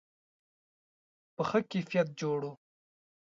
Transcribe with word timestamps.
په 1.35 1.41
ښه 1.49 1.59
کیفیت 1.71 2.07
جوړ 2.19 2.39
و. 2.51 2.53